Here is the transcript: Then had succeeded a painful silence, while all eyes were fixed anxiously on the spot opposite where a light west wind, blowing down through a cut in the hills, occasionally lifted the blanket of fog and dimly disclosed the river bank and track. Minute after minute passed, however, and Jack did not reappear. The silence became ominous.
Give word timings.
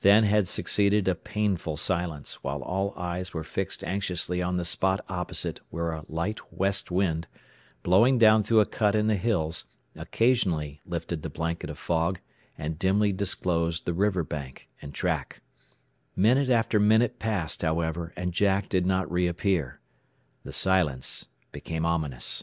Then 0.00 0.24
had 0.24 0.48
succeeded 0.48 1.06
a 1.06 1.14
painful 1.14 1.76
silence, 1.76 2.42
while 2.42 2.60
all 2.60 2.92
eyes 2.96 3.32
were 3.32 3.44
fixed 3.44 3.84
anxiously 3.84 4.42
on 4.42 4.56
the 4.56 4.64
spot 4.64 4.98
opposite 5.08 5.60
where 5.70 5.92
a 5.92 6.04
light 6.08 6.52
west 6.52 6.90
wind, 6.90 7.28
blowing 7.84 8.18
down 8.18 8.42
through 8.42 8.58
a 8.58 8.66
cut 8.66 8.96
in 8.96 9.06
the 9.06 9.14
hills, 9.14 9.66
occasionally 9.94 10.80
lifted 10.84 11.22
the 11.22 11.30
blanket 11.30 11.70
of 11.70 11.78
fog 11.78 12.18
and 12.58 12.80
dimly 12.80 13.12
disclosed 13.12 13.84
the 13.86 13.94
river 13.94 14.24
bank 14.24 14.68
and 14.82 14.92
track. 14.92 15.40
Minute 16.16 16.50
after 16.50 16.80
minute 16.80 17.20
passed, 17.20 17.62
however, 17.62 18.12
and 18.16 18.32
Jack 18.34 18.68
did 18.68 18.86
not 18.86 19.08
reappear. 19.08 19.78
The 20.42 20.52
silence 20.52 21.28
became 21.52 21.86
ominous. 21.86 22.42